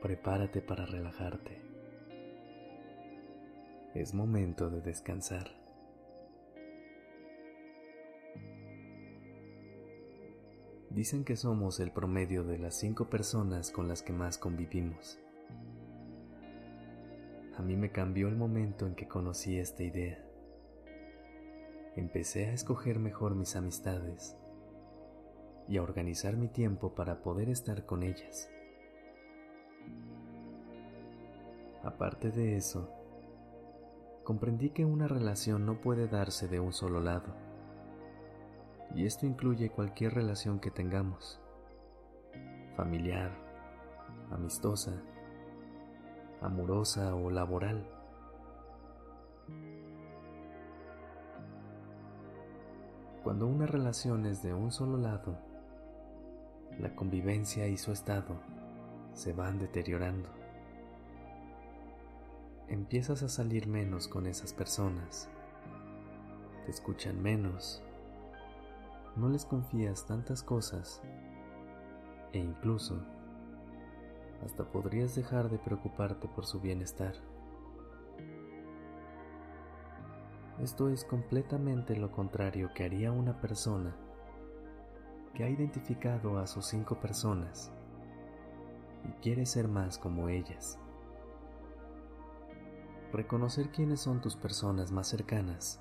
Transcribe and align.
Prepárate 0.00 0.62
para 0.62 0.86
relajarte. 0.86 1.60
Es 3.94 4.14
momento 4.14 4.70
de 4.70 4.80
descansar. 4.80 5.50
Dicen 10.88 11.22
que 11.22 11.36
somos 11.36 11.80
el 11.80 11.92
promedio 11.92 12.44
de 12.44 12.58
las 12.58 12.76
cinco 12.76 13.10
personas 13.10 13.70
con 13.70 13.88
las 13.88 14.02
que 14.02 14.14
más 14.14 14.38
convivimos. 14.38 15.18
A 17.58 17.62
mí 17.62 17.76
me 17.76 17.92
cambió 17.92 18.28
el 18.28 18.36
momento 18.36 18.86
en 18.86 18.94
que 18.94 19.06
conocí 19.06 19.58
esta 19.58 19.82
idea. 19.82 20.24
Empecé 21.94 22.46
a 22.46 22.54
escoger 22.54 22.98
mejor 22.98 23.34
mis 23.34 23.54
amistades 23.54 24.34
y 25.68 25.76
a 25.76 25.82
organizar 25.82 26.38
mi 26.38 26.48
tiempo 26.48 26.94
para 26.94 27.20
poder 27.20 27.50
estar 27.50 27.84
con 27.84 28.02
ellas. 28.02 28.48
Aparte 31.82 32.30
de 32.30 32.56
eso, 32.56 32.88
comprendí 34.24 34.70
que 34.70 34.84
una 34.84 35.08
relación 35.08 35.64
no 35.64 35.80
puede 35.80 36.08
darse 36.08 36.46
de 36.46 36.60
un 36.60 36.72
solo 36.72 37.00
lado 37.00 37.34
y 38.94 39.06
esto 39.06 39.26
incluye 39.26 39.70
cualquier 39.70 40.14
relación 40.14 40.60
que 40.60 40.70
tengamos, 40.70 41.40
familiar, 42.76 43.30
amistosa, 44.30 44.92
amorosa 46.40 47.14
o 47.14 47.30
laboral. 47.30 47.86
Cuando 53.22 53.46
una 53.46 53.66
relación 53.66 54.26
es 54.26 54.42
de 54.42 54.54
un 54.54 54.72
solo 54.72 54.96
lado, 54.96 55.36
la 56.78 56.94
convivencia 56.96 57.68
y 57.68 57.76
su 57.76 57.92
estado 57.92 58.40
se 59.14 59.32
van 59.32 59.58
deteriorando. 59.58 60.28
Empiezas 62.68 63.22
a 63.22 63.28
salir 63.28 63.66
menos 63.66 64.08
con 64.08 64.26
esas 64.26 64.52
personas, 64.52 65.28
te 66.64 66.70
escuchan 66.70 67.20
menos 67.20 67.82
no 69.16 69.28
les 69.28 69.44
confías 69.44 70.06
tantas 70.06 70.42
cosas 70.42 71.02
e 72.32 72.38
incluso 72.38 73.02
hasta 74.44 74.64
podrías 74.64 75.14
dejar 75.14 75.50
de 75.50 75.58
preocuparte 75.58 76.28
por 76.28 76.46
su 76.46 76.60
bienestar. 76.60 77.14
Esto 80.60 80.88
es 80.88 81.04
completamente 81.04 81.96
lo 81.96 82.12
contrario 82.12 82.70
que 82.74 82.84
haría 82.84 83.10
una 83.12 83.40
persona 83.40 83.96
que 85.34 85.44
ha 85.44 85.48
identificado 85.48 86.38
a 86.38 86.46
sus 86.46 86.66
cinco 86.66 87.00
personas 87.00 87.72
y 89.08 89.12
quiere 89.22 89.46
ser 89.46 89.68
más 89.68 89.98
como 89.98 90.28
ellas. 90.28 90.78
Reconocer 93.12 93.70
quiénes 93.70 94.00
son 94.00 94.20
tus 94.20 94.36
personas 94.36 94.92
más 94.92 95.08
cercanas 95.08 95.80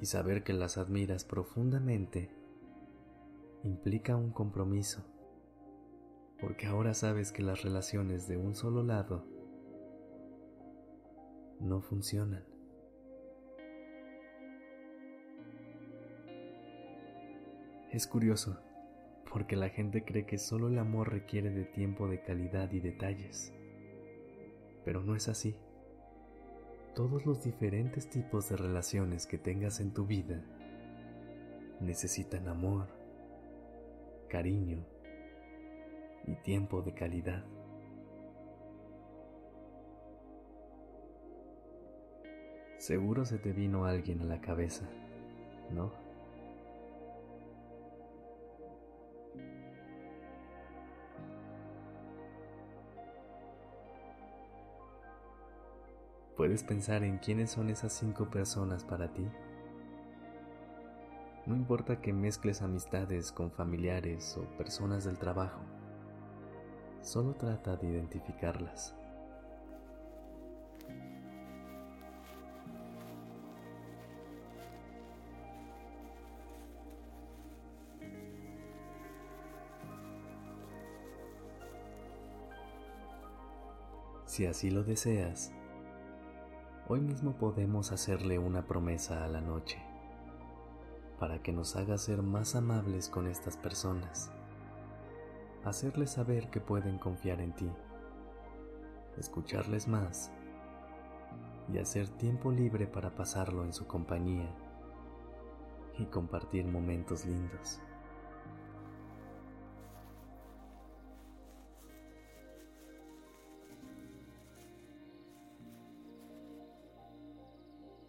y 0.00 0.06
saber 0.06 0.42
que 0.42 0.52
las 0.52 0.78
admiras 0.78 1.24
profundamente 1.24 2.30
implica 3.62 4.16
un 4.16 4.30
compromiso, 4.30 5.04
porque 6.40 6.66
ahora 6.66 6.94
sabes 6.94 7.32
que 7.32 7.42
las 7.42 7.62
relaciones 7.62 8.26
de 8.28 8.36
un 8.36 8.54
solo 8.54 8.82
lado 8.82 9.26
no 11.60 11.80
funcionan. 11.80 12.44
Es 17.90 18.06
curioso, 18.06 18.60
porque 19.30 19.56
la 19.56 19.68
gente 19.68 20.04
cree 20.04 20.26
que 20.26 20.38
solo 20.38 20.68
el 20.68 20.78
amor 20.78 21.12
requiere 21.12 21.50
de 21.50 21.64
tiempo 21.64 22.08
de 22.08 22.20
calidad 22.20 22.70
y 22.72 22.80
detalles, 22.80 23.52
pero 24.84 25.02
no 25.02 25.14
es 25.14 25.28
así 25.28 25.54
todos 26.98 27.24
los 27.26 27.44
diferentes 27.44 28.10
tipos 28.10 28.48
de 28.48 28.56
relaciones 28.56 29.24
que 29.24 29.38
tengas 29.38 29.78
en 29.78 29.94
tu 29.94 30.04
vida 30.04 30.42
necesitan 31.78 32.48
amor, 32.48 32.88
cariño 34.28 34.84
y 36.26 36.34
tiempo 36.34 36.82
de 36.82 36.94
calidad. 36.94 37.44
Seguro 42.78 43.24
se 43.24 43.38
te 43.38 43.52
vino 43.52 43.84
alguien 43.84 44.20
a 44.22 44.24
la 44.24 44.40
cabeza, 44.40 44.88
¿no? 45.70 45.92
¿Puedes 56.38 56.62
pensar 56.62 57.02
en 57.02 57.18
quiénes 57.18 57.50
son 57.50 57.68
esas 57.68 57.92
cinco 57.92 58.30
personas 58.30 58.84
para 58.84 59.12
ti? 59.12 59.26
No 61.46 61.56
importa 61.56 62.00
que 62.00 62.12
mezcles 62.12 62.62
amistades 62.62 63.32
con 63.32 63.50
familiares 63.50 64.36
o 64.36 64.42
personas 64.56 65.02
del 65.02 65.18
trabajo, 65.18 65.58
solo 67.02 67.34
trata 67.34 67.76
de 67.76 67.88
identificarlas. 67.88 68.94
Si 84.24 84.46
así 84.46 84.70
lo 84.70 84.84
deseas, 84.84 85.52
Hoy 86.90 87.02
mismo 87.02 87.32
podemos 87.32 87.92
hacerle 87.92 88.38
una 88.38 88.66
promesa 88.66 89.22
a 89.22 89.28
la 89.28 89.42
noche 89.42 89.76
para 91.18 91.42
que 91.42 91.52
nos 91.52 91.76
haga 91.76 91.98
ser 91.98 92.22
más 92.22 92.54
amables 92.54 93.10
con 93.10 93.26
estas 93.26 93.58
personas, 93.58 94.30
hacerles 95.66 96.12
saber 96.12 96.48
que 96.48 96.62
pueden 96.62 96.96
confiar 96.96 97.42
en 97.42 97.52
ti, 97.54 97.70
escucharles 99.18 99.86
más 99.86 100.30
y 101.70 101.76
hacer 101.76 102.08
tiempo 102.08 102.50
libre 102.50 102.86
para 102.86 103.14
pasarlo 103.14 103.64
en 103.64 103.74
su 103.74 103.86
compañía 103.86 104.48
y 105.98 106.06
compartir 106.06 106.64
momentos 106.64 107.26
lindos. 107.26 107.82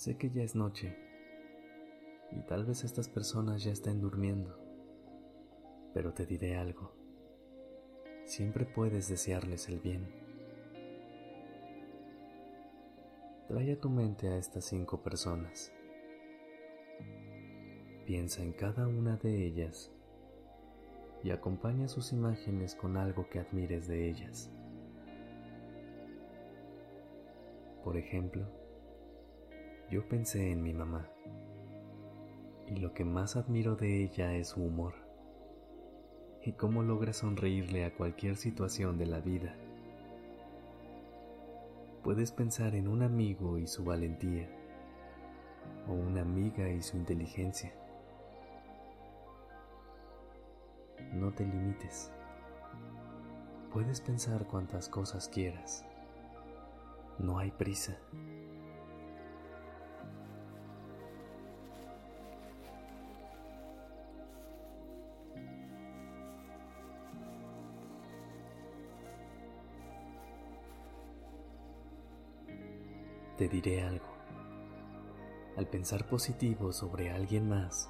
Sé 0.00 0.16
que 0.16 0.30
ya 0.30 0.42
es 0.42 0.54
noche 0.54 0.96
y 2.32 2.40
tal 2.46 2.64
vez 2.64 2.84
estas 2.84 3.06
personas 3.06 3.62
ya 3.62 3.70
estén 3.70 4.00
durmiendo, 4.00 4.58
pero 5.92 6.14
te 6.14 6.24
diré 6.24 6.56
algo. 6.56 6.94
Siempre 8.24 8.64
puedes 8.64 9.10
desearles 9.10 9.68
el 9.68 9.78
bien. 9.78 10.08
Trae 13.46 13.72
a 13.72 13.78
tu 13.78 13.90
mente 13.90 14.28
a 14.28 14.38
estas 14.38 14.64
cinco 14.64 15.02
personas. 15.02 15.70
Piensa 18.06 18.42
en 18.42 18.54
cada 18.54 18.88
una 18.88 19.18
de 19.18 19.44
ellas 19.44 19.92
y 21.22 21.30
acompaña 21.30 21.88
sus 21.88 22.14
imágenes 22.14 22.74
con 22.74 22.96
algo 22.96 23.28
que 23.28 23.38
admires 23.38 23.86
de 23.86 24.08
ellas. 24.08 24.50
Por 27.84 27.98
ejemplo, 27.98 28.59
yo 29.90 30.06
pensé 30.06 30.52
en 30.52 30.62
mi 30.62 30.72
mamá 30.72 31.08
y 32.68 32.76
lo 32.76 32.94
que 32.94 33.04
más 33.04 33.34
admiro 33.34 33.74
de 33.74 34.04
ella 34.04 34.34
es 34.34 34.50
su 34.50 34.62
humor 34.62 34.94
y 36.44 36.52
cómo 36.52 36.84
logra 36.84 37.12
sonreírle 37.12 37.84
a 37.84 37.92
cualquier 37.92 38.36
situación 38.36 38.98
de 38.98 39.06
la 39.06 39.18
vida. 39.18 39.56
Puedes 42.04 42.30
pensar 42.30 42.76
en 42.76 42.86
un 42.86 43.02
amigo 43.02 43.58
y 43.58 43.66
su 43.66 43.84
valentía 43.84 44.48
o 45.88 45.92
una 45.92 46.22
amiga 46.22 46.68
y 46.68 46.82
su 46.82 46.96
inteligencia. 46.96 47.74
No 51.12 51.32
te 51.32 51.44
limites. 51.44 52.12
Puedes 53.72 54.00
pensar 54.00 54.46
cuantas 54.46 54.88
cosas 54.88 55.28
quieras. 55.28 55.84
No 57.18 57.38
hay 57.40 57.50
prisa. 57.50 57.98
Te 73.40 73.48
diré 73.48 73.82
algo. 73.82 74.04
Al 75.56 75.66
pensar 75.66 76.06
positivo 76.06 76.74
sobre 76.74 77.10
alguien 77.10 77.48
más, 77.48 77.88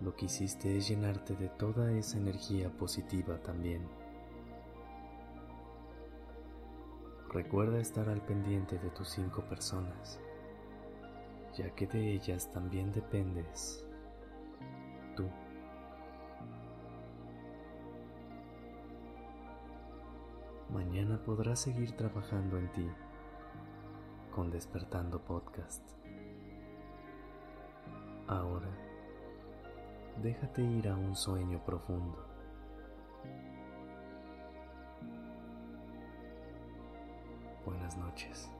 lo 0.00 0.16
que 0.16 0.24
hiciste 0.24 0.76
es 0.76 0.88
llenarte 0.88 1.36
de 1.36 1.48
toda 1.50 1.92
esa 1.92 2.18
energía 2.18 2.68
positiva 2.68 3.40
también. 3.44 3.86
Recuerda 7.28 7.78
estar 7.78 8.08
al 8.08 8.20
pendiente 8.22 8.76
de 8.76 8.90
tus 8.90 9.08
cinco 9.08 9.42
personas, 9.42 10.18
ya 11.56 11.70
que 11.70 11.86
de 11.86 12.14
ellas 12.14 12.50
también 12.50 12.90
dependes 12.90 13.86
tú. 15.14 15.28
Mañana 20.72 21.22
podrás 21.22 21.60
seguir 21.60 21.92
trabajando 21.92 22.58
en 22.58 22.72
ti 22.72 22.90
con 24.32 24.50
Despertando 24.50 25.20
Podcast. 25.20 25.82
Ahora, 28.26 28.68
déjate 30.22 30.62
ir 30.62 30.88
a 30.88 30.96
un 30.96 31.14
sueño 31.14 31.62
profundo. 31.64 32.26
Buenas 37.64 37.96
noches. 37.96 38.50